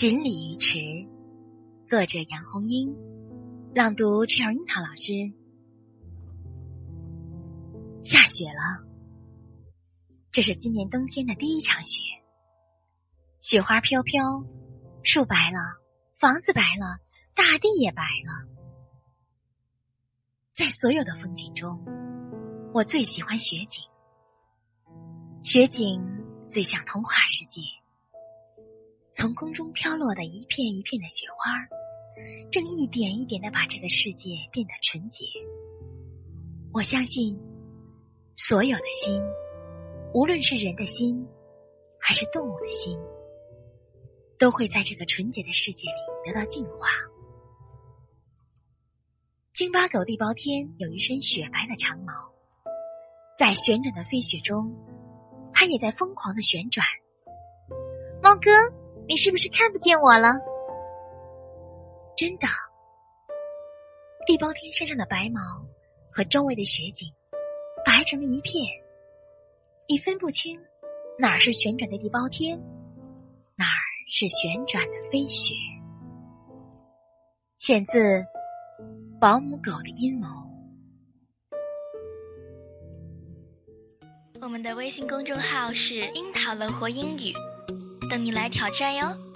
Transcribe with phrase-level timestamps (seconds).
[0.00, 0.78] 锦鲤鱼池，
[1.86, 2.96] 作者杨红樱，
[3.74, 5.12] 朗读陈尔樱桃老师。
[8.02, 8.82] 下雪了，
[10.32, 12.00] 这是今年冬天的第一场雪。
[13.42, 14.42] 雪花飘飘，
[15.02, 15.58] 树白了，
[16.18, 16.98] 房子白了，
[17.34, 18.48] 大地也白了。
[20.54, 21.78] 在所有的风景中，
[22.72, 23.84] 我最喜欢雪景。
[25.44, 26.02] 雪景
[26.48, 27.60] 最像童话世界。
[29.12, 31.50] 从空中飘落的一片一片的雪花，
[32.50, 35.26] 正一点一点的把这个世界变得纯洁。
[36.72, 37.36] 我相信，
[38.36, 39.20] 所有的心，
[40.14, 41.26] 无论是人的心，
[41.98, 42.98] 还是动物的心，
[44.38, 46.86] 都会在这个纯洁的世界里得到净化。
[49.52, 52.12] 京巴狗地包天有一身雪白的长毛，
[53.36, 54.72] 在旋转的飞雪中，
[55.52, 56.86] 它也在疯狂的旋转。
[58.22, 58.79] 猫哥。
[59.10, 60.28] 你是不是看不见我了？
[62.16, 62.46] 真的，
[64.24, 65.40] 地包天身上的白毛
[66.12, 67.12] 和周围的雪景
[67.84, 68.54] 白成了一片，
[69.88, 70.56] 你分不清
[71.18, 72.56] 哪儿是旋转的地包天，
[73.56, 75.54] 哪儿是旋转的飞雪。
[77.58, 77.98] 选自
[79.20, 80.28] 《保姆狗的阴谋》。
[84.40, 87.34] 我们的微信公众号是“樱桃乐活英语”。
[88.10, 89.29] 等你来挑战哟！